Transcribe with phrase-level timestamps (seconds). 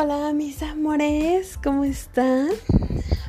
[0.00, 2.50] Hola mis amores, ¿cómo están?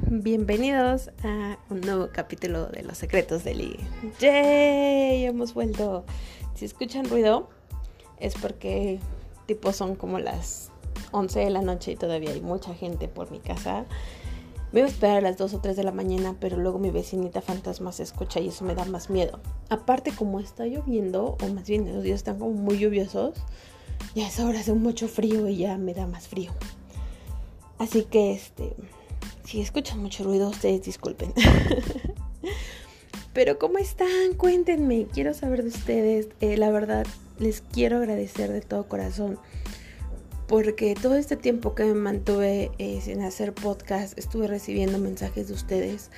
[0.06, 3.80] Bienvenidos a un nuevo capítulo de Los Secretos de Lee.
[4.20, 5.26] ¡Yay!
[5.26, 6.06] Hemos vuelto.
[6.54, 7.50] Si escuchan ruido
[8.20, 9.00] es porque
[9.48, 10.70] tipo son como las
[11.12, 13.86] 11 de la noche y todavía hay mucha gente por mi casa.
[14.72, 16.92] Me iba a esperar a las 2 o 3 de la mañana, pero luego mi
[16.92, 19.40] vecinita fantasma se escucha y eso me da más miedo.
[19.70, 23.34] Aparte, como está lloviendo, o más bien los días están como muy lluviosos,
[24.16, 26.52] ya es hora, hace mucho frío y ya me da más frío.
[27.78, 28.76] Así que, este,
[29.46, 31.34] si escuchan mucho ruido, ustedes disculpen.
[33.34, 34.34] Pero ¿cómo están?
[34.38, 36.28] Cuéntenme, quiero saber de ustedes.
[36.42, 37.06] Eh, la verdad,
[37.38, 39.40] les quiero agradecer de todo corazón
[40.50, 45.54] porque todo este tiempo que me mantuve eh, sin hacer podcast, estuve recibiendo mensajes de
[45.54, 46.10] ustedes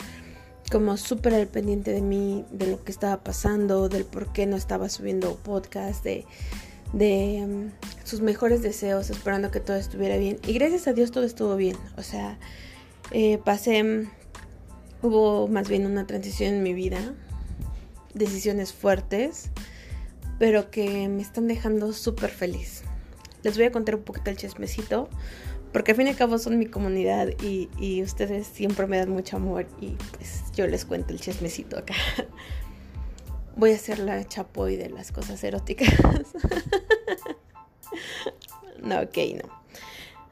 [0.71, 4.55] como súper al pendiente de mí, de lo que estaba pasando, del por qué no
[4.55, 6.25] estaba subiendo podcast, de,
[6.93, 10.37] de mm, sus mejores deseos, esperando que todo estuviera bien.
[10.47, 11.77] Y gracias a Dios todo estuvo bien.
[11.97, 12.37] O sea,
[13.11, 14.09] eh, pasé, mm,
[15.01, 17.13] hubo más bien una transición en mi vida,
[18.13, 19.49] decisiones fuertes,
[20.39, 22.83] pero que me están dejando súper feliz
[23.43, 25.09] les voy a contar un poquito el chismecito,
[25.73, 29.37] porque al fin y al cabo son mi comunidad y, ustedes siempre me dan mucho
[29.37, 31.95] amor y pues yo les cuento el chismecito acá.
[33.55, 35.93] Voy a hacer la chapoy de las cosas eróticas.
[38.81, 39.61] no, ok, no.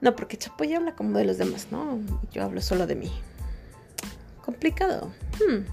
[0.02, 2.00] No, porque chapoy habla como de los demás, ¿no?
[2.32, 3.12] Yo hablo solo de mí.
[4.44, 5.12] Complicado.
[5.36, 5.66] Hmm.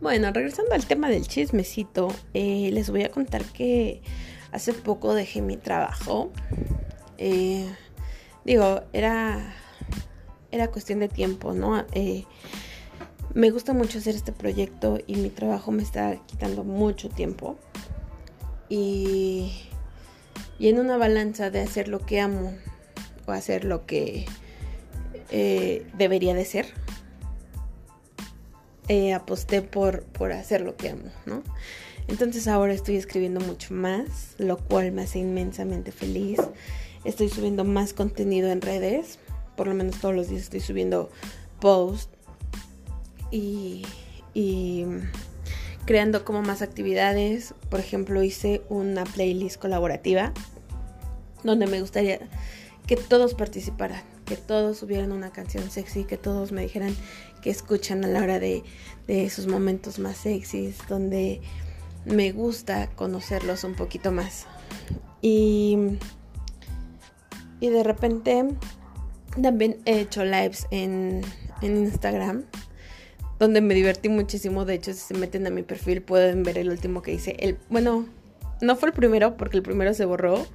[0.00, 4.02] Bueno, regresando al tema del chismecito, eh, les voy a contar que
[4.54, 6.30] Hace poco dejé mi trabajo.
[7.18, 7.68] Eh,
[8.44, 9.52] digo, era,
[10.52, 11.84] era cuestión de tiempo, ¿no?
[11.90, 12.24] Eh,
[13.34, 17.58] me gusta mucho hacer este proyecto y mi trabajo me está quitando mucho tiempo.
[18.68, 19.52] Y,
[20.58, 22.54] y en una balanza de hacer lo que amo
[23.26, 24.26] o hacer lo que
[25.30, 26.66] eh, debería de ser,
[29.14, 31.42] aposté por, por hacer lo que amo, ¿no?
[32.06, 36.38] Entonces ahora estoy escribiendo mucho más, lo cual me hace inmensamente feliz.
[37.04, 39.18] Estoy subiendo más contenido en redes,
[39.56, 41.10] por lo menos todos los días estoy subiendo
[41.60, 42.13] posts
[43.34, 44.86] y,
[45.84, 47.54] creando como más actividades.
[47.68, 50.32] Por ejemplo, hice una playlist colaborativa
[51.42, 52.20] donde me gustaría
[52.86, 56.94] que todos participaran, que todos subieran una canción sexy, que todos me dijeran
[57.42, 58.62] que escuchan a la hora de,
[59.06, 61.42] de esos momentos más sexys, donde
[62.06, 64.46] me gusta conocerlos un poquito más.
[65.20, 65.76] Y,
[67.60, 68.46] y de repente
[69.40, 71.22] también he hecho lives en,
[71.60, 72.44] en Instagram
[73.38, 74.64] donde me divertí muchísimo.
[74.64, 77.36] De hecho, si se meten a mi perfil pueden ver el último que hice.
[77.38, 78.06] El, bueno,
[78.60, 80.46] no fue el primero porque el primero se borró,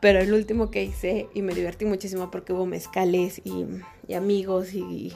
[0.00, 3.66] pero el último que hice y me divertí muchísimo porque hubo mezcales y,
[4.14, 5.12] amigos y,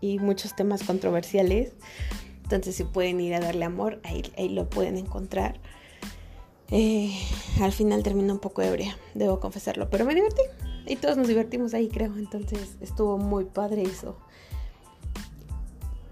[0.00, 1.72] y muchos temas controversiales.
[2.44, 5.58] Entonces si pueden ir a darle amor, ahí, lo pueden encontrar.
[6.70, 7.12] Eh,
[7.60, 10.42] al final terminó un poco ebria, debo confesarlo, pero me divertí.
[10.86, 12.16] Y todos nos divertimos ahí, creo.
[12.16, 14.16] Entonces estuvo muy padre eso.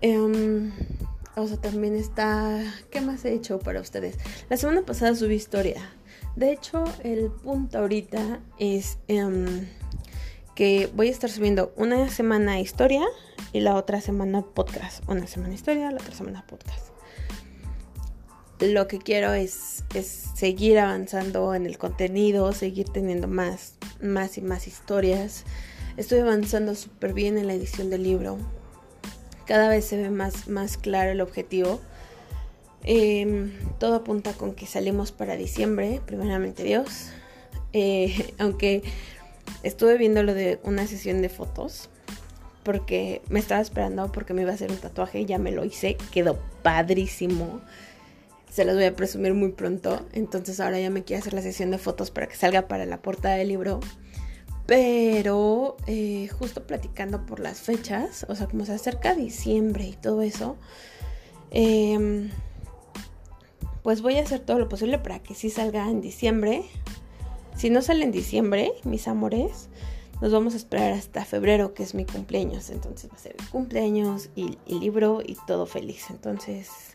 [0.05, 2.63] Sea, también está...
[2.91, 4.17] ¿Qué más he hecho para ustedes?
[4.51, 5.95] La semana pasada subí historia.
[6.37, 8.99] De hecho, el punto ahorita es...
[9.09, 9.67] Em,
[10.55, 13.03] que voy a estar subiendo una semana historia
[13.53, 15.03] y la otra semana podcast.
[15.09, 16.89] Una semana historia, la otra semana podcast.
[18.61, 24.43] Lo que quiero es, es seguir avanzando en el contenido, seguir teniendo más, más y
[24.43, 25.45] más historias.
[25.97, 28.39] Estoy avanzando súper bien en la edición del libro.
[29.47, 31.81] Cada vez se ve más, más claro el objetivo.
[32.83, 37.11] Em, todo apunta con que salimos para diciembre, primeramente Dios.
[37.73, 38.83] Eh, aunque
[39.63, 41.91] estuve viendo lo de una sesión de fotos
[42.63, 45.97] porque me estaba esperando porque me iba a hacer un tatuaje ya me lo hice,
[46.13, 47.61] quedó padrísimo.
[48.51, 51.71] Se los voy a presumir muy pronto, entonces ahora ya me quiero hacer la sesión
[51.71, 53.81] de fotos para que salga para la portada del libro.
[54.67, 60.23] Pero eh, justo platicando por las fechas, o sea, como se acerca diciembre y todo
[60.23, 60.57] eso,
[61.51, 62.31] em,
[63.83, 66.65] pues voy a hacer todo lo posible para que sí salga en diciembre
[67.57, 69.69] si no sale en diciembre, mis amores,
[70.21, 72.71] nos vamos a esperar hasta febrero, que es mi cumpleaños.
[72.71, 76.07] Entonces va a ser cumpleaños y, el libro y todo feliz.
[76.11, 76.94] Entonces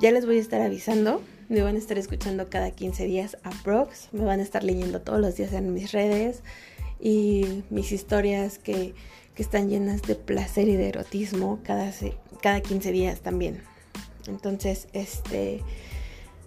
[0.00, 1.22] ya les voy a estar avisando.
[1.48, 4.08] Me van a estar escuchando cada 15 días a Prox.
[4.12, 6.42] Me van a estar leyendo todos los días en mis redes.
[7.00, 8.94] Y mis historias que,
[9.34, 11.92] que están llenas de placer y de erotismo cada,
[12.40, 13.62] cada 15 días también.
[14.26, 15.62] Entonces, este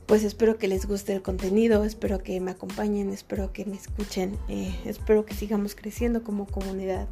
[0.07, 4.39] pues espero que les guste el contenido, espero que me acompañen, espero que me escuchen,
[4.47, 7.09] eh, espero que sigamos creciendo como comunidad.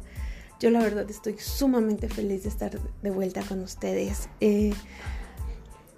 [0.60, 4.30] Yo la verdad estoy sumamente feliz de estar de vuelta con ustedes.
[4.40, 4.72] Eh,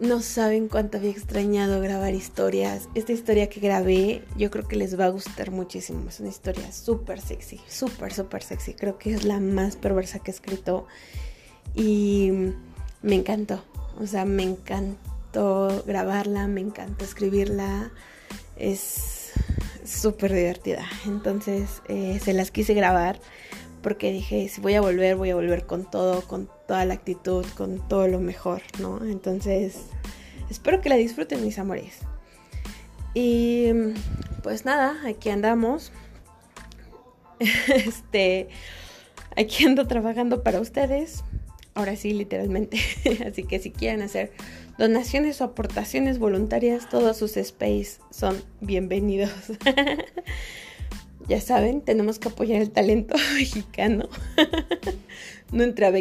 [0.00, 2.88] no saben cuánto había extrañado grabar historias.
[2.94, 6.08] Esta historia que grabé yo creo que les va a gustar muchísimo.
[6.08, 8.74] Es una historia súper sexy, súper, súper sexy.
[8.74, 10.86] Creo que es la más perversa que he escrito.
[11.74, 12.30] Y
[13.02, 13.62] me encantó.
[14.00, 17.90] O sea, me encantó grabarla, me encantó escribirla.
[18.56, 19.32] Es
[19.84, 20.86] súper divertida.
[21.06, 23.20] Entonces eh, se las quise grabar
[23.88, 27.46] porque dije, si voy a volver, voy a volver con todo, con toda la actitud,
[27.56, 29.02] con todo lo mejor, ¿no?
[29.02, 29.86] Entonces,
[30.50, 32.00] espero que la disfruten mis amores.
[33.14, 33.70] Y
[34.42, 35.90] pues nada, aquí andamos.
[37.70, 38.50] este,
[39.34, 41.24] aquí ando trabajando para ustedes.
[41.72, 42.78] Ahora sí, literalmente.
[43.26, 44.32] Así que si quieren hacer
[44.76, 49.32] donaciones o aportaciones voluntarias, todos sus space son bienvenidos.
[51.28, 54.08] ya saben, tenemos que apoyar el talento mexicano.
[55.52, 55.92] no entre a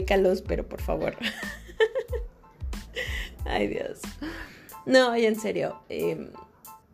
[0.47, 1.15] pero por favor.
[3.45, 3.99] Ay Dios.
[4.85, 6.29] No, y en serio, em,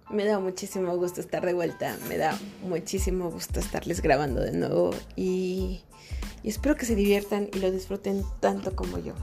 [0.09, 4.91] me da muchísimo gusto estar de vuelta, me da muchísimo gusto estarles grabando de nuevo
[5.15, 5.81] y,
[6.43, 9.13] espero que se diviertan y lo disfruten tanto como yo.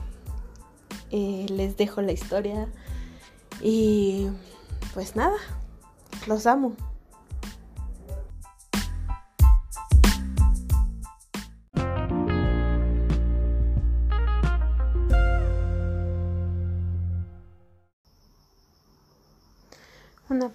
[1.10, 2.68] Eh, les dejo la historia
[3.60, 4.28] y
[4.94, 5.36] pues nada,
[6.26, 6.76] los amo.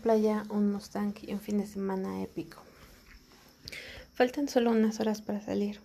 [0.05, 2.59] Playa, un Mustang y un fin de semana épico.
[4.13, 5.79] Faltan solo unas horas para salir.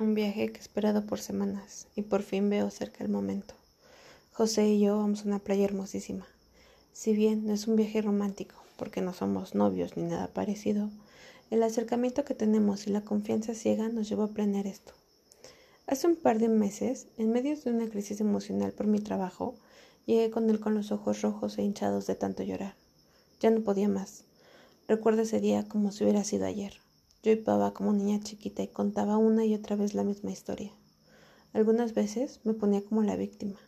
[0.00, 3.54] Un viaje que he esperado por semanas y por fin veo cerca el momento.
[4.32, 6.26] José y yo vamos a una playa hermosísima.
[6.92, 10.90] Si bien no es un viaje romántico, porque no somos novios ni nada parecido,
[11.52, 14.94] el acercamiento que tenemos y la confianza ciega nos llevó a planear esto.
[15.86, 19.54] Hace un par de meses, en medio de una crisis emocional por mi trabajo,
[20.06, 22.74] llegué con él con los ojos rojos e hinchados de tanto llorar.
[23.40, 24.24] Ya no podía más.
[24.86, 26.74] Recuerdo ese día como si hubiera sido ayer.
[27.22, 30.72] Yo hipaba como niña chiquita y contaba una y otra vez la misma historia.
[31.54, 33.58] Algunas veces me ponía como la víctima,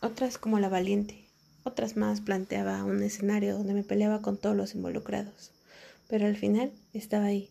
[0.00, 1.28] otras como la valiente,
[1.64, 5.50] otras más planteaba un escenario donde me peleaba con todos los involucrados.
[6.08, 7.50] Pero al final estaba ahí,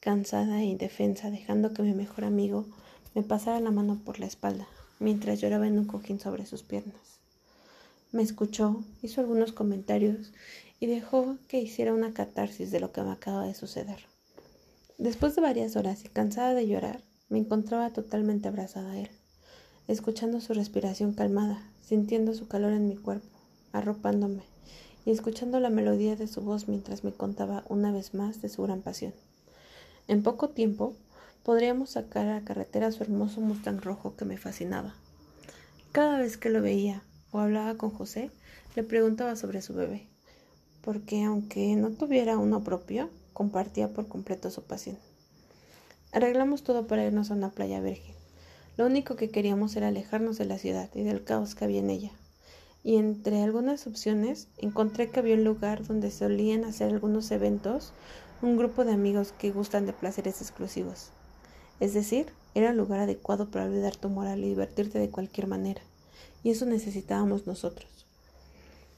[0.00, 2.66] cansada e indefensa, dejando que mi mejor amigo
[3.14, 7.20] me pasara la mano por la espalda, mientras lloraba en un cojín sobre sus piernas.
[8.12, 10.32] Me escuchó, hizo algunos comentarios
[10.84, 14.00] y dejó que hiciera una catarsis de lo que me acaba de suceder.
[14.98, 17.00] Después de varias horas y cansada de llorar,
[17.30, 19.08] me encontraba totalmente abrazada a él,
[19.88, 23.38] escuchando su respiración calmada, sintiendo su calor en mi cuerpo,
[23.72, 24.42] arropándome
[25.06, 28.62] y escuchando la melodía de su voz mientras me contaba una vez más de su
[28.62, 29.14] gran pasión.
[30.06, 30.94] En poco tiempo
[31.44, 34.94] podríamos sacar a la carretera su hermoso Mustang rojo que me fascinaba.
[35.92, 38.30] Cada vez que lo veía o hablaba con José,
[38.76, 40.08] le preguntaba sobre su bebé
[40.84, 44.98] porque aunque no tuviera uno propio, compartía por completo su pasión.
[46.12, 48.14] Arreglamos todo para irnos a una playa virgen.
[48.76, 51.90] Lo único que queríamos era alejarnos de la ciudad y del caos que había en
[51.90, 52.12] ella.
[52.82, 57.92] Y entre algunas opciones encontré que había un lugar donde solían hacer algunos eventos
[58.42, 61.08] un grupo de amigos que gustan de placeres exclusivos.
[61.80, 65.80] Es decir, era el lugar adecuado para olvidar tu moral y divertirte de cualquier manera.
[66.42, 67.93] Y eso necesitábamos nosotros.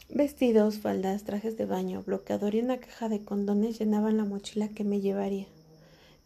[0.09, 4.85] Vestidos, faldas, trajes de baño, bloqueador y una caja de condones llenaban la mochila que
[4.85, 5.47] me llevaría.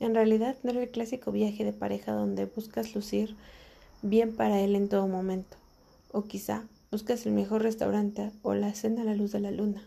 [0.01, 3.37] En realidad no era el clásico viaje de pareja donde buscas lucir
[4.03, 5.57] bien para él en todo momento.
[6.13, 9.83] O quizá buscas el mejor restaurante o la cena a la luz de la luna.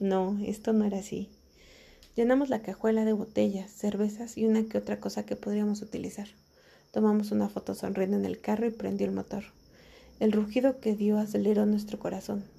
[0.00, 1.30] No, esto no era así.
[2.16, 6.26] Llenamos la cajuela de botellas, cervezas y una que otra cosa que podríamos utilizar.
[6.90, 9.44] Tomamos una foto sonriendo en el carro y prendió el motor.
[10.18, 12.55] El rugido que dio aceleró nuestro corazón.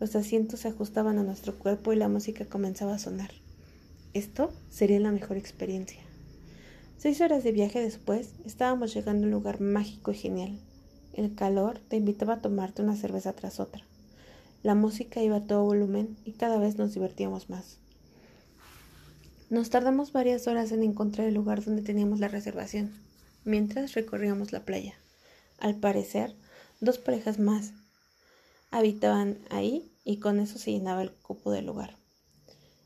[0.00, 3.30] Los asientos se ajustaban a nuestro cuerpo y la música comenzaba a sonar.
[4.14, 6.00] Esto sería la mejor experiencia.
[6.98, 10.60] Seis horas de viaje después, estábamos llegando a un lugar mágico y genial.
[11.14, 13.82] El calor te invitaba a tomarte una cerveza tras otra.
[14.62, 17.78] La música iba a todo volumen y cada vez nos divertíamos más.
[19.50, 22.92] Nos tardamos varias horas en encontrar el lugar donde teníamos la reservación,
[23.44, 24.94] mientras recorríamos la playa.
[25.58, 26.36] Al parecer,
[26.80, 27.72] dos parejas más
[28.70, 31.96] habitaban ahí y con eso se llenaba el cupo del lugar.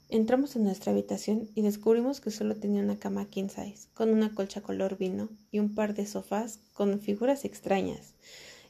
[0.08, 4.34] Entramos en nuestra habitación y descubrimos que solo tenía una cama king size, con una
[4.34, 8.14] colcha color vino y un par de sofás con figuras extrañas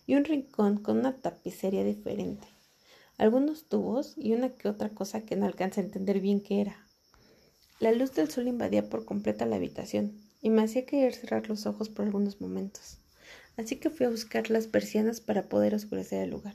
[0.06, 2.46] y un rincón con una tapicería diferente.
[3.18, 6.86] algunos tubos y una que otra cosa que no alcanza a entender bien qué era.
[7.80, 11.66] La luz del sol invadía por completa la habitación y me hacía querer cerrar los
[11.66, 12.98] ojos por algunos momentos.
[13.56, 16.54] Así que fui a buscar las persianas para poder oscurecer el lugar.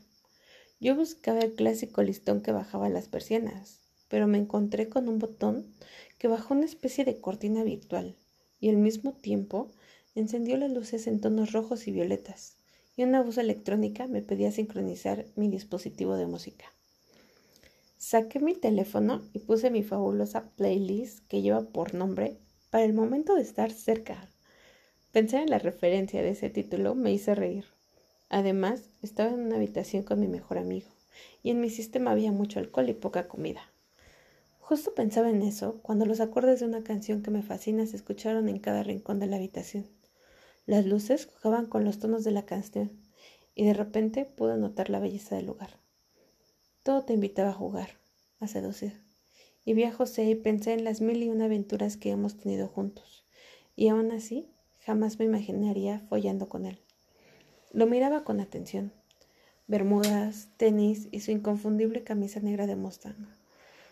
[0.79, 3.79] Yo buscaba el clásico listón que bajaba las persianas,
[4.09, 5.73] pero me encontré con un botón
[6.19, 8.15] que bajó una especie de cortina virtual
[8.59, 9.71] y al mismo tiempo
[10.13, 12.57] encendió las luces en tonos rojos y violetas,
[12.95, 16.65] y una voz electrónica me pedía sincronizar mi dispositivo de música.
[17.97, 22.37] Saqué mi teléfono y puse mi fabulosa playlist que lleva por nombre
[22.69, 24.29] Para el momento de estar cerca.
[25.11, 27.65] Pensar en la referencia de ese título me hizo reír.
[28.29, 30.89] Además, estaba en una habitación con mi mejor amigo,
[31.43, 33.61] y en mi sistema había mucho alcohol y poca comida.
[34.59, 38.49] Justo pensaba en eso cuando los acordes de una canción que me fascina se escucharon
[38.49, 39.87] en cada rincón de la habitación.
[40.65, 42.91] Las luces jugaban con los tonos de la canción,
[43.55, 45.79] y de repente pude notar la belleza del lugar.
[46.83, 47.91] Todo te invitaba a jugar,
[48.39, 49.01] a seducir.
[49.63, 52.67] Y vi a José y pensé en las mil y una aventuras que hemos tenido
[52.67, 53.25] juntos,
[53.75, 56.79] y aún así jamás me imaginaría follando con él.
[57.71, 58.91] Lo miraba con atención.
[59.67, 63.27] Bermudas, tenis y su inconfundible camisa negra de Mustang.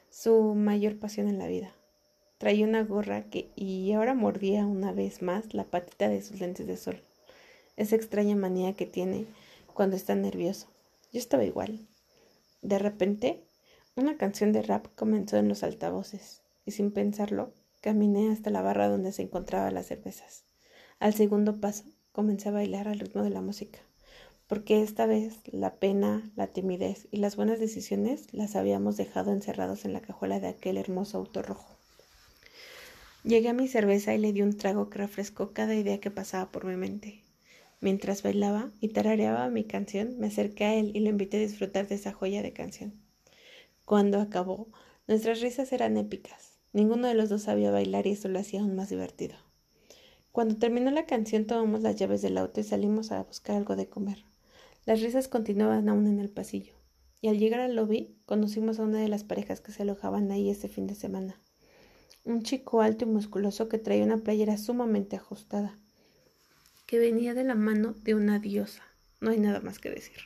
[0.09, 1.73] Su mayor pasión en la vida.
[2.37, 6.67] Traía una gorra que y ahora mordía una vez más la patita de sus lentes
[6.67, 7.01] de sol.
[7.75, 9.25] Esa extraña manía que tiene
[9.73, 10.67] cuando está nervioso.
[11.11, 11.85] Yo estaba igual.
[12.61, 13.43] De repente,
[13.95, 17.51] una canción de rap comenzó en los altavoces y sin pensarlo,
[17.81, 20.45] caminé hasta la barra donde se encontraban las cervezas.
[20.99, 21.83] Al segundo paso,
[22.15, 23.79] comencé a bailar al ritmo de la música,
[24.47, 29.83] porque esta vez la pena, la timidez y las buenas decisiones las habíamos dejado encerrados
[29.83, 31.75] en la cajuela de aquel hermoso auto rojo.
[33.25, 36.53] Llegué a mi cerveza y le di un trago que refrescó cada idea que pasaba
[36.53, 37.21] por mi mente.
[37.81, 41.89] Mientras bailaba y tarareaba mi canción, me acerqué a él y lo invité a disfrutar
[41.89, 42.93] de esa joya de canción.
[43.83, 44.69] Cuando acabó,
[45.05, 46.59] nuestras risas eran épicas.
[46.71, 49.35] Ninguno de los dos sabía bailar y eso lo hacía aún más divertido.
[50.35, 53.87] Cuando terminó la canción tomamos las llaves del auto y salimos a buscar algo de
[53.87, 54.25] comer.
[54.85, 56.73] Las risas continuaban aún en el pasillo,
[57.21, 60.49] y al llegar al lobby conocimos a una de las parejas que se alojaban ahí
[60.49, 61.39] ese fin de semana.
[62.25, 65.79] Un chico alto y musculoso que traía una playera sumamente ajustada,
[66.85, 68.83] que venía de la mano de una diosa.
[69.21, 70.17] No hay nada más que decir.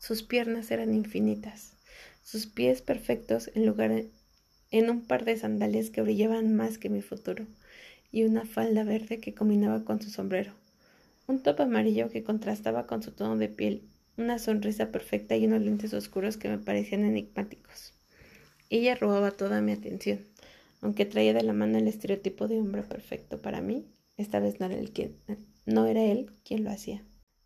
[0.00, 1.74] Sus piernas eran infinitas,
[2.24, 3.92] sus pies perfectos en lugar
[4.72, 7.46] en un par de sandalias que brillaban más que mi futuro
[8.12, 10.52] y una falda verde que combinaba con su sombrero,
[11.26, 13.82] un top amarillo que contrastaba con su tono de piel,
[14.16, 17.94] una sonrisa perfecta y unos lentes oscuros que me parecían enigmáticos.
[18.68, 20.20] Ella robaba toda mi atención,
[20.80, 23.86] aunque traía de la mano el estereotipo de hombre perfecto para mí,
[24.16, 25.16] esta vez no era, el quien,
[25.66, 27.02] no era él quien lo hacía.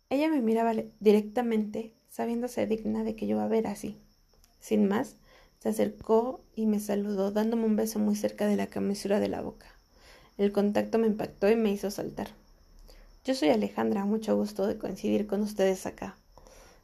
[0.09, 3.97] Ella me miraba directamente, sabiéndose digna de que yo iba a ver así.
[4.59, 5.17] Sin más,
[5.59, 9.41] se acercó y me saludó, dándome un beso muy cerca de la camisura de la
[9.41, 9.74] boca.
[10.37, 12.27] El contacto me impactó y me hizo saltar.
[13.23, 16.17] Yo soy Alejandra, mucho gusto de coincidir con ustedes acá,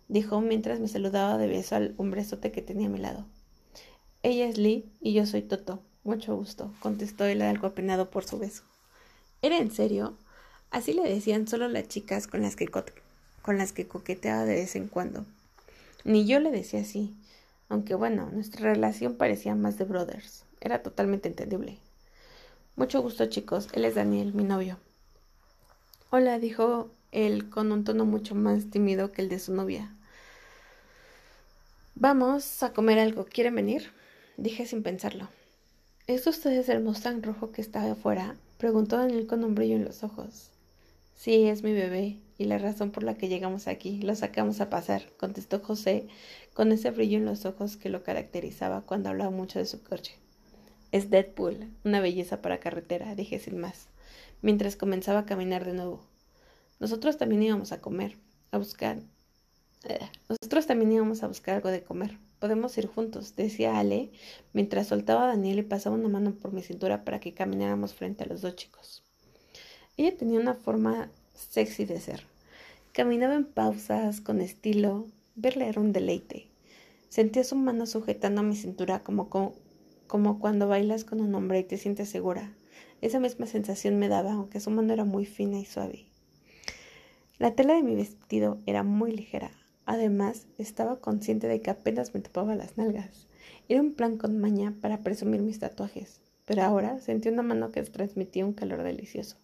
[0.08, 3.25] dijo mientras me saludaba de beso al hombrezote que tenía a mi lado.
[4.24, 5.81] Ella es Lee y yo soy Toto.
[6.03, 8.63] Mucho gusto, contestó él algo apenado por su beso.
[9.41, 10.17] ¿Era en serio?
[10.72, 14.75] Así le decían solo las chicas con las que, con las que coqueteaba de vez
[14.75, 15.25] en cuando.
[16.05, 17.13] Ni yo le decía así,
[17.67, 20.46] aunque bueno, nuestra relación parecía más de brothers.
[20.62, 21.77] Era totalmente entendible.
[22.75, 23.67] Mucho gusto, chicos.
[23.73, 24.77] Él es Daniel, mi novio.
[26.09, 29.93] Hola, dijo él con un tono mucho más tímido que el de su novia.
[31.95, 33.25] Vamos a comer algo.
[33.25, 33.91] ¿Quieren venir?
[34.37, 35.27] Dije sin pensarlo.
[36.07, 38.35] ¿Es usted el Mustang rojo que está afuera?
[38.57, 40.49] Preguntó Daniel con un brillo en los ojos.
[41.13, 44.01] Sí, es mi bebé, y la razón por la que llegamos aquí.
[44.01, 46.07] Lo sacamos a pasar, contestó José,
[46.53, 50.20] con ese brillo en los ojos que lo caracterizaba cuando hablaba mucho de su coche.
[50.91, 53.88] Es Deadpool, una belleza para carretera, dije sin más,
[54.41, 56.03] mientras comenzaba a caminar de nuevo.
[56.79, 58.17] Nosotros también íbamos a comer,
[58.51, 59.00] a buscar.
[59.86, 62.17] Eh, nosotros también íbamos a buscar algo de comer.
[62.39, 64.12] Podemos ir juntos, decía Ale,
[64.51, 68.24] mientras soltaba a Daniel y pasaba una mano por mi cintura para que camináramos frente
[68.24, 69.03] a los dos chicos.
[69.95, 72.25] Ella tenía una forma sexy de ser.
[72.91, 75.07] Caminaba en pausas, con estilo.
[75.36, 76.48] Verle era un deleite.
[77.07, 79.55] Sentía su mano sujetando a mi cintura como, como,
[80.11, 82.51] como cuando bailas con un hombre y te sientes segura.
[82.99, 86.03] Esa misma sensación me daba, aunque su mano era muy fina y suave.
[87.39, 89.51] La tela de mi vestido era muy ligera.
[89.85, 93.25] Además, estaba consciente de que apenas me topaba las nalgas.
[93.69, 97.81] Era un plan con maña para presumir mis tatuajes, pero ahora sentí una mano que
[97.83, 99.37] transmitía un calor delicioso.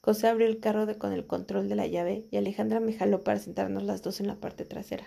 [0.00, 3.38] José abrió el carro con el control de la llave y Alejandra me jaló para
[3.38, 5.06] sentarnos las dos en la parte trasera.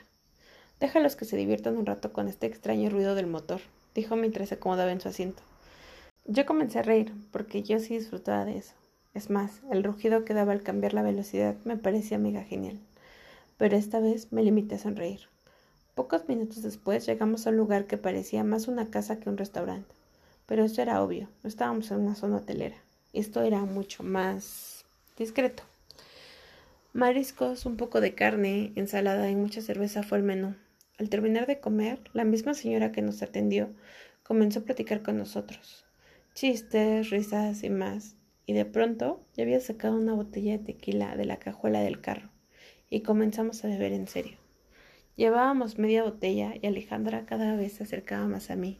[0.80, 3.60] Déjalos que se diviertan un rato con este extraño ruido del motor,
[4.00, 5.44] dijo mientras se acomodaba en su asiento.
[6.26, 8.74] Yo comencé a reír, porque yo sí disfrutaba de eso.
[9.14, 12.80] Es más, el rugido que daba al cambiar la velocidad me parecía mega genial.
[13.58, 15.22] Pero esta vez me limité a sonreír.
[15.96, 19.94] Pocos minutos después llegamos a un lugar que parecía más una casa que un restaurante.
[20.46, 22.78] Pero eso era obvio, no estábamos en una zona hotelera.
[23.12, 24.86] Esto era mucho más
[25.18, 25.64] discreto.
[26.94, 30.56] Mariscos, un poco de carne, ensalada y mucha cerveza fue el menú.
[31.00, 33.74] Al terminar de comer, la misma señora que nos atendió
[34.22, 35.86] comenzó a platicar con nosotros.
[36.36, 38.18] Chistes, risas y más.
[38.46, 42.30] Y de pronto ya había sacado una botella de tequila de la cajuela del carro
[42.90, 44.38] y comenzamos a beber en serio.
[45.16, 48.80] Llevábamos media botella y Alejandra cada vez se acercaba más a mí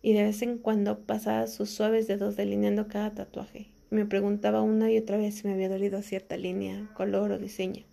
[0.00, 4.90] y de vez en cuando pasaba sus suaves dedos delineando cada tatuaje me preguntaba una
[4.90, 7.84] y otra vez si me había dolido cierta línea, color o diseño.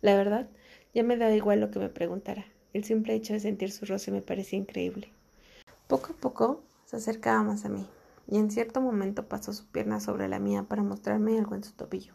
[0.00, 0.48] La verdad,
[0.94, 2.44] ya me daba igual lo que me preguntara.
[2.72, 5.12] El simple hecho de sentir su roce me parecía increíble.
[5.86, 7.86] Poco a poco se acercaba más a mí,
[8.28, 11.72] y en cierto momento pasó su pierna sobre la mía para mostrarme algo en su
[11.72, 12.14] tobillo.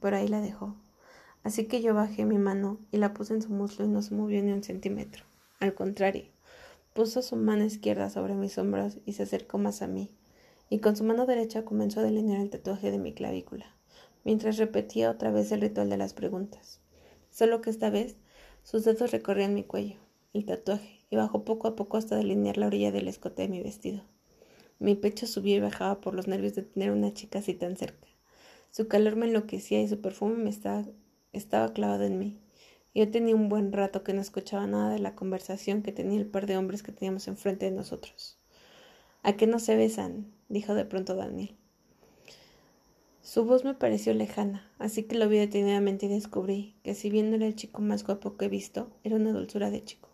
[0.00, 0.76] Pero ahí la dejó.
[1.42, 4.14] Así que yo bajé mi mano y la puse en su muslo y no se
[4.14, 5.24] movió ni un centímetro.
[5.60, 6.24] Al contrario,
[6.92, 10.10] puso su mano izquierda sobre mis hombros y se acercó más a mí
[10.68, 13.66] y con su mano derecha comenzó a delinear el tatuaje de mi clavícula,
[14.24, 16.80] mientras repetía otra vez el ritual de las preguntas.
[17.30, 18.16] Solo que esta vez
[18.66, 19.94] sus dedos recorrían mi cuello,
[20.32, 23.62] el tatuaje, y bajó poco a poco hasta delinear la orilla del escote de mi
[23.62, 24.02] vestido.
[24.80, 28.08] Mi pecho subía y bajaba por los nervios de tener una chica así tan cerca.
[28.72, 30.84] Su calor me enloquecía y su perfume me estaba,
[31.32, 32.40] estaba clavado en mí.
[32.92, 36.26] Yo tenía un buen rato que no escuchaba nada de la conversación que tenía el
[36.26, 38.36] par de hombres que teníamos enfrente de nosotros.
[39.22, 40.32] ¿A qué no se besan?
[40.48, 41.56] dijo de pronto Daniel.
[43.26, 47.28] Su voz me pareció lejana, así que lo vi detenidamente y descubrí que si bien
[47.28, 50.10] no era el chico más guapo que he visto, era una dulzura de chico.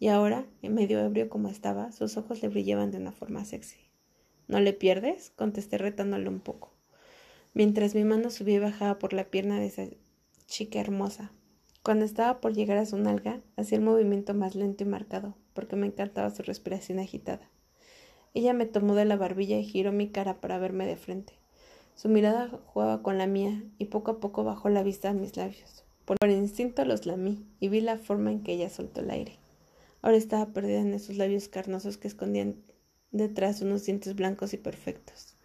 [0.00, 3.78] Y ahora, en medio ebrio como estaba, sus ojos le brillaban de una forma sexy.
[4.48, 5.30] ¿No le pierdes?
[5.36, 6.74] contesté retándole un poco,
[7.54, 9.86] mientras mi mano subía y bajaba por la pierna de esa
[10.48, 11.30] chica hermosa.
[11.84, 15.76] Cuando estaba por llegar a su nalga, hacía el movimiento más lento y marcado, porque
[15.76, 17.48] me encantaba su respiración agitada.
[18.34, 21.39] Ella me tomó de la barbilla y giró mi cara para verme de frente.
[22.00, 25.36] Su mirada jugaba con la mía y poco a poco bajó la vista a mis
[25.36, 25.84] labios.
[26.06, 29.36] Por instinto los lamí y vi la forma en que ella soltó el aire.
[30.00, 32.56] Ahora estaba perdida en esos labios carnosos que escondían
[33.10, 35.36] detrás unos dientes blancos y perfectos.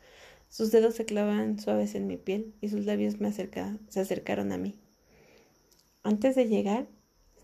[0.47, 4.57] Sus dedos se clavaban suaves en mi piel y sus labios me se acercaron a
[4.57, 4.79] mí.
[6.03, 6.87] Antes de llegar,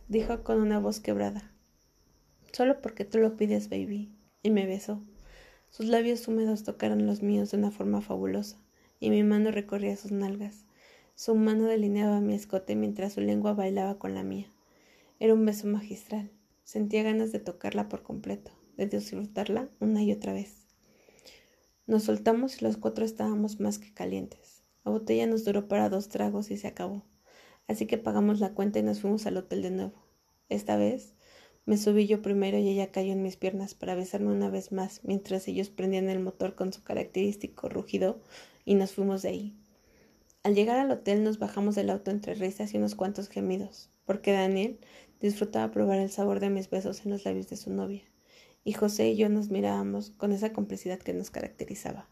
[0.08, 1.52] dijo con una voz quebrada,
[2.54, 4.10] solo porque tú lo pides, baby,
[4.42, 5.04] y me besó.
[5.70, 8.58] Sus labios húmedos tocaron los míos de una forma fabulosa,
[9.02, 10.64] y mi mano recorría sus nalgas.
[11.16, 14.48] Su mano delineaba mi escote mientras su lengua bailaba con la mía.
[15.20, 16.32] Era un beso magistral.
[16.64, 20.68] Sentía ganas de tocarla por completo, de disfrutarla una y otra vez.
[21.88, 24.62] Nos soltamos y los cuatro estábamos más que calientes.
[24.86, 27.04] La botella nos duró para dos tragos y se acabó.
[27.68, 29.94] Así que pagamos la cuenta y nos fuimos al hotel de nuevo.
[30.48, 31.16] Esta vez
[31.66, 35.02] me subí yo primero y ella cayó en mis piernas para besarme una vez más,
[35.04, 38.20] mientras ellos prendían el motor con su característico rugido
[38.66, 39.58] y nos fuimos de ahí.
[40.44, 44.32] Al llegar al hotel nos bajamos del auto entre risas y unos cuantos gemidos, porque
[44.32, 44.80] Daniel
[45.20, 48.04] disfrutaba probar el sabor de mis besos en los labios de su novia,
[48.64, 52.08] y José y yo nos mirábamos con esa complicidad que nos caracterizaba.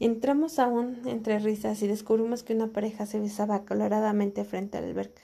[0.00, 4.88] Entramos aún entre risas y descubrimos que una pareja se besaba coloradamente frente a la
[4.88, 5.22] alberca.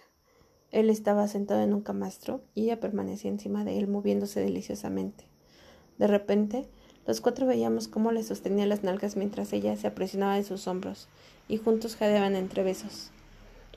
[0.70, 5.24] Él estaba sentado en un camastro y ella permanecía encima de él moviéndose deliciosamente.
[5.98, 6.68] De repente,
[7.06, 11.08] los cuatro veíamos cómo le sostenía las nalgas mientras ella se apresionaba de sus hombros
[11.48, 13.10] y juntos jadeaban entre besos.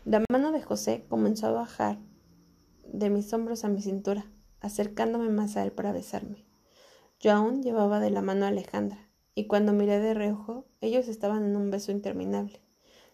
[0.04, 2.00] La mano de José comenzó a bajar
[2.84, 4.26] de mis hombros a mi cintura,
[4.60, 6.46] acercándome más a él para besarme.
[7.20, 11.46] Yo aún llevaba de la mano a Alejandra, y cuando miré de reojo, ellos estaban
[11.46, 12.62] en un beso interminable.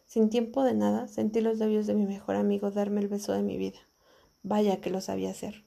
[0.06, 3.42] Sin tiempo de nada, sentí los labios de mi mejor amigo darme el beso de
[3.42, 3.80] mi vida.
[4.44, 5.64] Vaya que lo sabía hacer.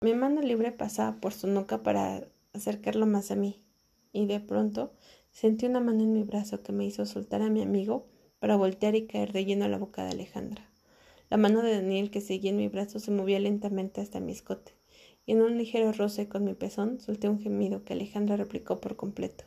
[0.00, 3.62] Mi mano libre pasaba por su nuca para acercarlo más a mí,
[4.12, 4.92] y de pronto
[5.30, 8.06] sentí una mano en mi brazo que me hizo soltar a mi amigo
[8.40, 10.68] para voltear y caer de lleno a la boca de Alejandra.
[11.30, 14.72] La mano de Daniel que seguía en mi brazo se movía lentamente hasta mi escote,
[15.24, 18.96] y en un ligero roce con mi pezón solté un gemido que Alejandra replicó por
[18.96, 19.44] completo.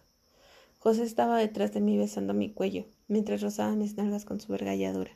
[0.82, 5.12] José estaba detrás de mí besando mi cuello, mientras rozaba mis nalgas con su vergalladura.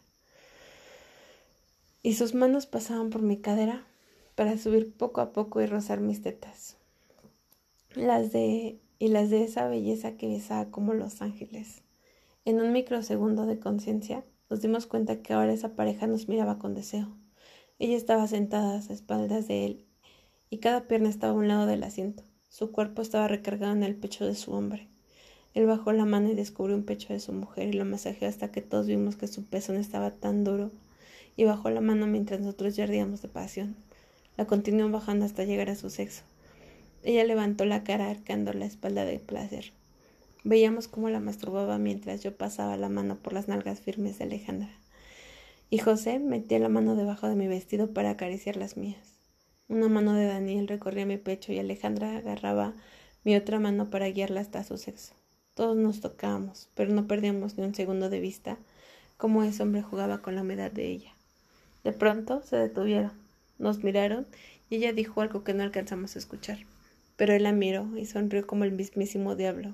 [2.04, 3.84] Y sus manos pasaban por mi cadera
[4.36, 6.78] para subir poco a poco y rozar mis tetas.
[7.96, 11.82] Las de y las de esa belleza que besaba como los ángeles.
[12.46, 16.76] En un microsegundo de conciencia nos dimos cuenta que ahora esa pareja nos miraba con
[16.76, 17.18] deseo.
[17.80, 19.86] Ella estaba sentada a espaldas de él
[20.52, 22.22] y cada pierna estaba a un lado del asiento.
[22.50, 24.90] Su cuerpo estaba recargado en el pecho de su hombre.
[25.56, 28.52] Él bajó la mano y descubrió un pecho de su mujer y lo masajeó hasta
[28.52, 30.70] que todos vimos que su peso no estaba tan duro
[31.38, 33.78] y bajó la mano mientras nosotros ya ardíamos de pasión.
[34.36, 36.24] La continuó bajando hasta llegar a su sexo.
[37.04, 39.72] Ella levantó la cara arcando la espalda de placer.
[40.44, 44.72] Veíamos cómo la masturbaba mientras yo pasaba la mano por las nalgas firmes de Alejandra.
[45.70, 49.20] Y José metía la mano debajo de mi vestido para acariciar las mías.
[49.70, 52.74] Una mano de Daniel recorría mi pecho y Alejandra agarraba
[53.24, 55.14] mi otra mano para guiarla hasta su sexo.
[55.56, 58.58] Todos nos tocábamos, pero no perdíamos ni un segundo de vista
[59.18, 61.16] cómo ese hombre jugaba con la humedad de ella.
[61.86, 63.14] De pronto se detuvieron,
[63.58, 64.28] nos miraron
[64.70, 66.60] y ella dijo algo que no alcanzamos a escuchar.
[67.16, 69.74] Pero él la miró y sonrió como el mismísimo diablo.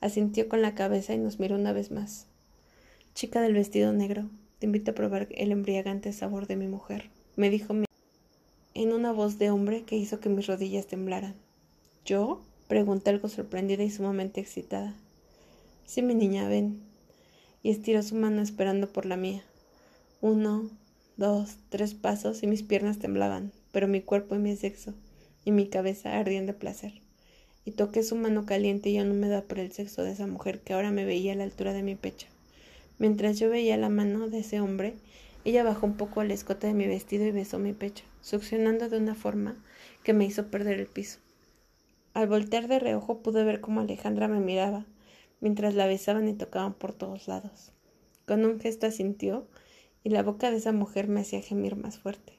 [0.00, 2.26] Asintió con la cabeza y nos miró una vez más.
[3.14, 7.50] Chica del vestido negro, te invito a probar el embriagante sabor de mi mujer, me
[7.50, 7.74] dijo
[8.74, 11.34] en una voz de hombre que hizo que mis rodillas temblaran.
[12.06, 12.40] ¿Yo?
[12.68, 14.94] pregunté algo sorprendida y sumamente excitada.
[15.90, 16.78] Sí, mi niña, ven.
[17.64, 19.42] Y estiró su mano esperando por la mía.
[20.20, 20.70] Uno,
[21.16, 24.94] dos, tres pasos y mis piernas temblaban, pero mi cuerpo y mi sexo
[25.44, 26.92] y mi cabeza ardían de placer.
[27.64, 30.74] Y toqué su mano caliente y aún húmeda por el sexo de esa mujer que
[30.74, 32.28] ahora me veía a la altura de mi pecho.
[33.00, 34.94] Mientras yo veía la mano de ese hombre,
[35.44, 38.98] ella bajó un poco al escote de mi vestido y besó mi pecho, succionando de
[38.98, 39.56] una forma
[40.04, 41.18] que me hizo perder el piso.
[42.14, 44.86] Al voltear de reojo pude ver cómo Alejandra me miraba,
[45.40, 47.72] mientras la besaban y tocaban por todos lados.
[48.26, 49.46] Con un gesto asintió,
[50.04, 52.34] y la boca de esa mujer me hacía gemir más fuerte.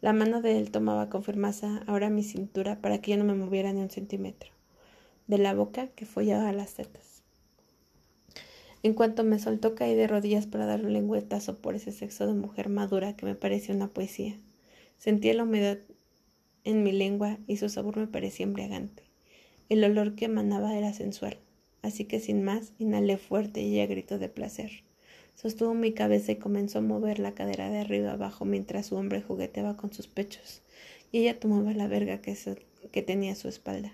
[0.00, 3.34] La mano de él tomaba con firmeza ahora mi cintura para que yo no me
[3.34, 4.50] moviera ni un centímetro.
[5.26, 7.22] De la boca que follaba las tetas.
[8.82, 12.34] En cuanto me soltó caí de rodillas para dar un lengüetazo por ese sexo de
[12.34, 14.38] mujer madura que me parecía una poesía.
[14.98, 15.78] Sentía la humedad
[16.64, 19.02] en mi lengua y su sabor me parecía embriagante.
[19.68, 21.38] El olor que emanaba era sensual,
[21.82, 24.84] así que sin más inhalé fuerte y ella gritó de placer.
[25.34, 29.22] Sostuvo mi cabeza y comenzó a mover la cadera de arriba abajo mientras su hombre
[29.22, 30.62] jugueteaba con sus pechos
[31.12, 32.36] y ella tomaba la verga que,
[32.90, 33.92] que tenía a su espalda.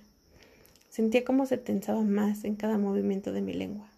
[0.89, 3.91] Sentía cómo se tensaba más en cada movimiento de mi lengua.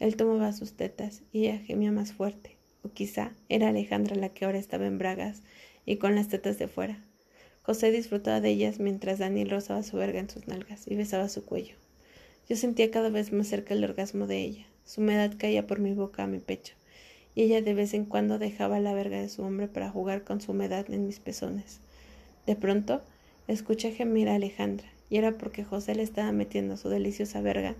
[0.00, 2.56] Él tomaba sus tetas y ella gemía más fuerte.
[2.82, 5.42] O quizá era Alejandra la que ahora estaba en bragas
[5.86, 7.02] y con las tetas de fuera.
[7.62, 11.44] José disfrutaba de ellas mientras Daniel rozaba su verga en sus nalgas y besaba su
[11.44, 11.76] cuello.
[12.48, 14.66] Yo sentía cada vez más cerca el orgasmo de ella.
[14.84, 16.74] Su humedad caía por mi boca a mi pecho,
[17.34, 20.40] y ella de vez en cuando dejaba la verga de su hombre para jugar con
[20.40, 21.80] su humedad en mis pezones.
[22.46, 23.00] De pronto,
[23.46, 27.76] escuché gemir a Alejandra, y era porque José le estaba metiendo su deliciosa verga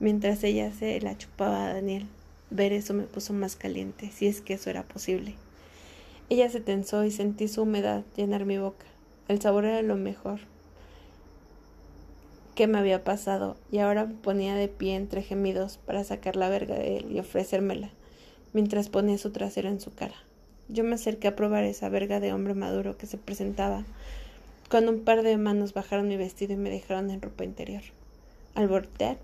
[0.00, 2.06] mientras ella se la chupaba a Daniel.
[2.50, 5.34] Ver eso me puso más caliente, si es que eso era posible.
[6.28, 8.86] Ella se tensó y sentí su humedad llenar mi boca.
[9.28, 10.40] El sabor era lo mejor
[12.54, 16.48] que me había pasado y ahora me ponía de pie entre gemidos para sacar la
[16.48, 17.90] verga de él y ofrecérmela,
[18.52, 20.16] mientras ponía su trasero en su cara.
[20.68, 23.84] Yo me acerqué a probar esa verga de hombre maduro que se presentaba,
[24.70, 27.82] cuando un par de manos bajaron mi vestido y me dejaron en ropa interior.
[28.54, 29.18] Al voltear,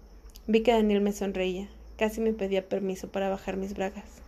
[0.51, 4.23] Vi que Daniel me sonreía, casi me pedía permiso para bajar mis bragas.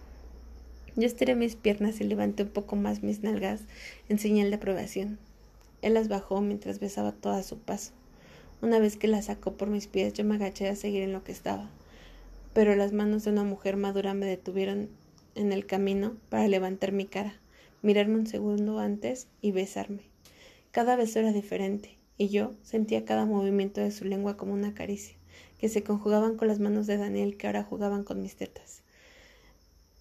[0.94, 3.62] Yo estiré mis piernas y levanté un poco más mis nalgas
[4.10, 5.18] en señal de aprobación.
[5.80, 7.92] Él las bajó mientras besaba toda su paso.
[8.62, 11.24] Una vez que las sacó por mis pies, yo me agaché a seguir en lo
[11.24, 11.70] que estaba.
[12.52, 14.90] Pero las manos de una mujer madura me detuvieron
[15.34, 17.40] en el camino para levantar mi cara,
[17.80, 20.02] mirarme un segundo antes y besarme.
[20.72, 25.16] Cada beso era diferente, y yo sentía cada movimiento de su lengua como una caricia
[25.58, 28.82] que se conjugaban con las manos de Daniel que ahora jugaban con mis tetas,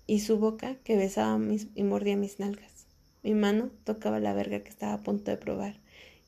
[0.07, 2.87] y su boca que besaba mis, y mordía mis nalgas.
[3.23, 5.79] Mi mano tocaba la verga que estaba a punto de probar,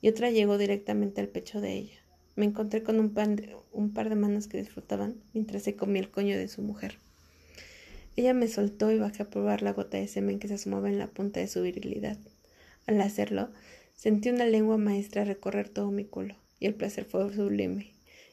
[0.01, 2.00] y otra llegó directamente al pecho de ella.
[2.41, 3.13] Me encontré con un,
[3.71, 6.97] un par de manos que disfrutaban mientras se comía el coño de su mujer.
[8.15, 10.97] Ella me soltó y bajé a probar la gota de semen que se asomaba en
[10.97, 12.17] la punta de su virilidad.
[12.87, 13.51] Al hacerlo,
[13.93, 17.91] sentí una lengua maestra recorrer todo mi culo, y el placer fue sublime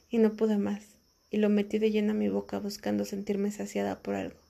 [0.08, 0.96] y no pude más,
[1.30, 4.40] y lo metí de lleno a mi boca buscando sentirme saciada por algo.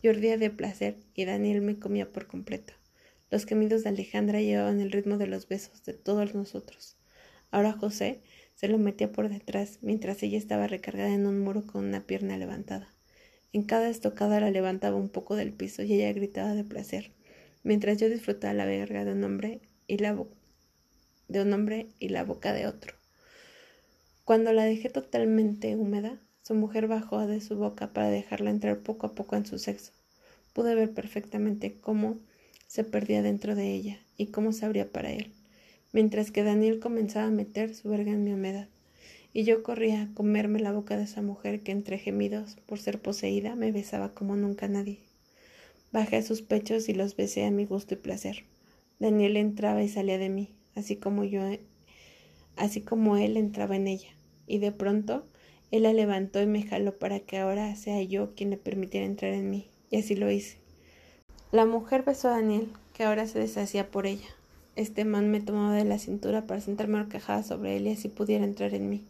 [0.00, 2.72] Yo de placer y Daniel me comía por completo.
[3.32, 6.96] Los gemidos de Alejandra llevaban el ritmo de los besos de todos nosotros.
[7.50, 8.20] Ahora José
[8.62, 12.36] se lo metía por detrás mientras ella estaba recargada en un muro con una pierna
[12.36, 12.94] levantada.
[13.52, 17.10] En cada estocada la levantaba un poco del piso y ella gritaba de placer,
[17.64, 20.16] mientras yo disfrutaba la verga de un hombre y la
[21.26, 22.94] de un hombre y la boca de otro.
[24.24, 29.08] Cuando la dejé totalmente húmeda, su mujer bajó de su boca para dejarla entrar poco
[29.08, 29.90] a poco en su sexo.
[30.52, 32.20] Pude ver perfectamente cómo
[32.68, 35.32] se perdía dentro de ella y cómo se abría para él,
[35.92, 38.68] mientras que Daniel comenzaba a meter su verga en mi humedad,
[39.32, 43.00] y yo corría a comerme la boca de esa mujer que entre gemidos por ser
[43.00, 45.00] poseída me besaba como nunca nadie.
[45.92, 48.44] Bajé a sus pechos y los besé a mi gusto y placer.
[48.98, 51.42] Daniel entraba y salía de mí, así como yo,
[52.56, 54.10] así como él entraba en ella,
[54.46, 55.26] y de pronto
[55.70, 59.32] él la levantó y me jaló para que ahora sea yo quien le permitiera entrar
[59.32, 60.58] en mí, y así lo hice.
[61.50, 64.28] La mujer besó a Daniel, que ahora se deshacía por ella.
[64.74, 68.44] Este man me tomaba de la cintura para sentarme horcajada sobre él y así pudiera
[68.44, 69.04] entrar en mí.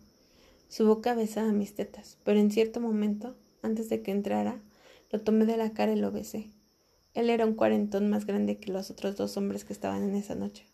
[0.68, 4.60] Su boca besaba mis tetas, pero en cierto momento, antes de que entrara,
[5.12, 6.48] lo tomé de la cara y lo besé.
[7.14, 10.34] Él era un cuarentón más grande que los otros dos hombres que estaban en esa
[10.34, 10.66] noche.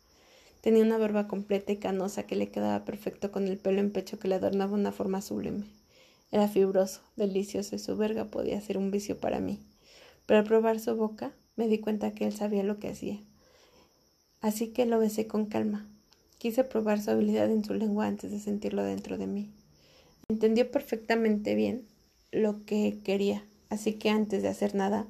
[0.62, 4.18] Tenía una barba completa y canosa que le quedaba perfecto con el pelo en pecho
[4.18, 5.66] que le adornaba una forma sublime.
[6.30, 9.60] Era fibroso, delicioso y su verga podía ser un vicio para mí.
[10.24, 13.20] Pero al probar su boca, me di cuenta que él sabía lo que hacía.
[14.40, 15.88] Así que lo besé con calma.
[16.38, 19.50] Quise probar su habilidad en su lengua antes de sentirlo dentro de mí.
[20.28, 21.86] Entendió perfectamente bien
[22.30, 25.06] lo que quería, así que antes de hacer nada,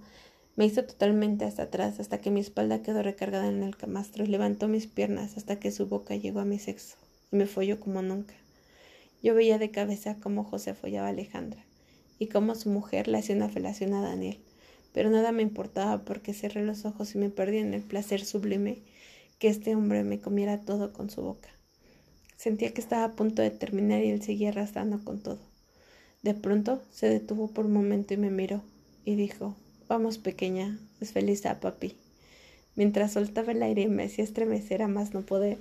[0.56, 4.28] me hizo totalmente hasta atrás hasta que mi espalda quedó recargada en el camastro y
[4.28, 6.96] levantó mis piernas hasta que su boca llegó a mi sexo
[7.30, 8.34] y me folló como nunca.
[9.22, 11.64] Yo veía de cabeza cómo José follaba a Alejandra
[12.18, 14.38] y cómo su mujer le hacía una felación a Daniel
[14.92, 18.78] pero nada me importaba porque cerré los ojos y me perdí en el placer sublime
[19.38, 21.48] que este hombre me comiera todo con su boca.
[22.36, 25.40] Sentía que estaba a punto de terminar y él seguía arrastrando con todo.
[26.22, 28.62] De pronto se detuvo por un momento y me miró
[29.04, 29.56] y dijo
[29.88, 31.96] Vamos, pequeña, es feliz a papi.
[32.76, 35.58] Mientras soltaba el aire y me hacía estremecer a más no poder,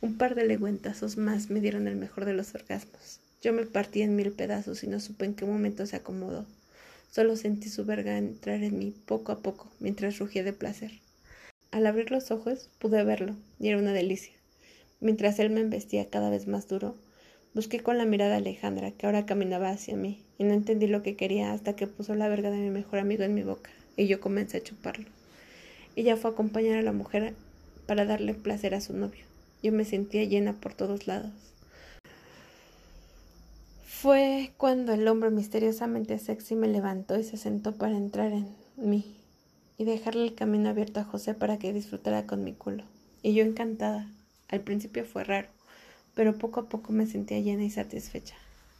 [0.00, 3.20] un par de legüentazos más me dieron el mejor de los orgasmos.
[3.42, 6.46] Yo me partí en mil pedazos y no supe en qué momento se acomodó.
[7.10, 10.90] Solo sentí su verga entrar en mí poco a poco mientras rugía de placer.
[11.72, 14.34] Al abrir los ojos pude verlo y era una delicia.
[14.98, 16.96] Mientras él me embestía cada vez más duro,
[17.54, 21.02] busqué con la mirada a Alejandra, que ahora caminaba hacia mí, y no entendí lo
[21.02, 24.08] que quería hasta que puso la verga de mi mejor amigo en mi boca, y
[24.08, 25.06] yo comencé a chuparlo.
[25.94, 27.34] Ella fue a acompañar a la mujer
[27.86, 29.24] para darle placer a su novio.
[29.62, 31.32] Yo me sentía llena por todos lados.
[33.84, 39.19] Fue cuando el hombre misteriosamente sexy me levantó y se sentó para entrar en mí
[39.80, 42.84] y dejarle el camino abierto a José para que disfrutara con mi culo.
[43.22, 44.10] Y yo encantada.
[44.48, 45.48] Al principio fue raro,
[46.14, 48.34] pero poco a poco me sentía llena y satisfecha.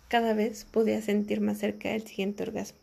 [0.09, 2.81] Cada vez podía sentir más cerca del siguiente orgasmo.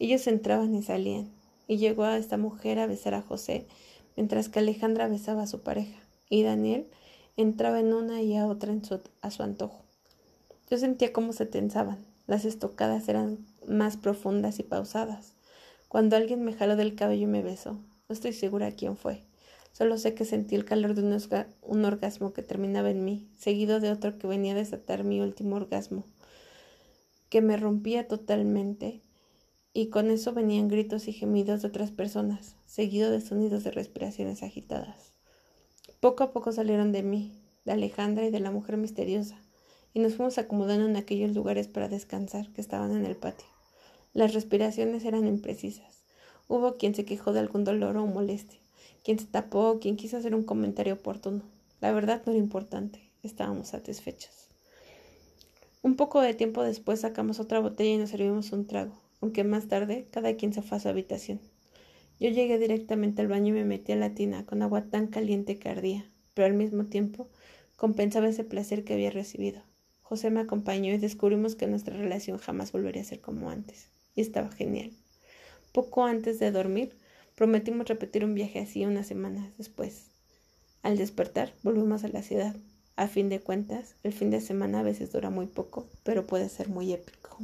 [0.00, 1.30] Ellos entraban y salían,
[1.68, 3.68] y llegó a esta mujer a besar a José,
[4.16, 6.88] mientras que Alejandra besaba a su pareja, y Daniel
[7.36, 8.82] entraba en una y a otra en
[9.20, 9.84] a su antojo.
[10.68, 12.04] Yo sentía cómo se tensaban.
[12.26, 15.35] Las estocadas eran más profundas y pausadas.
[15.96, 19.22] Cuando alguien me jaló del cabello y me besó, no estoy segura quién fue.
[19.72, 21.02] Solo sé que sentí el calor de
[21.62, 25.56] un, orgasmo que terminaba en mí, seguido de otro que venía a desatar mi último
[25.56, 26.04] orgasmo,
[27.30, 29.00] que me rompía totalmente,
[29.72, 34.42] y con eso venían gritos y gemidos de otras personas, seguido de sonidos de respiraciones
[34.42, 35.14] agitadas.
[36.00, 39.40] Poco a poco salieron de mí, de Alejandra y de la mujer misteriosa
[39.94, 43.55] y nos fuimos acomodando en aquellos lugares para descansar que estaban en el patio.
[44.16, 46.02] Las respiraciones eran imprecisas.
[46.48, 48.58] Hubo quien se quejó de algún dolor o molestia,
[49.04, 51.42] quien se tapó, quien quiso hacer un comentario oportuno.
[51.82, 54.48] La verdad no era importante, estábamos satisfechos.
[55.82, 59.68] Un poco de tiempo después sacamos otra botella y nos servimos un trago, aunque más
[59.68, 61.38] tarde cada quien se fue a su habitación.
[62.18, 65.58] Yo llegué directamente al baño y me metí a la tina con agua tan caliente
[65.58, 67.28] que ardía, pero al mismo tiempo
[67.76, 69.60] compensaba ese placer que había recibido.
[70.00, 73.90] José me acompañó y descubrimos que nuestra relación jamás volvería a ser como antes.
[74.16, 74.90] Y estaba genial.
[75.70, 76.96] Poco antes de dormir,
[77.36, 80.06] prometimos repetir un viaje así unas semanas después.
[80.82, 82.56] Al despertar, volvimos a la ciudad.
[82.96, 86.48] A fin de cuentas, el fin de semana a veces dura muy poco, pero puede
[86.48, 87.38] ser muy épico.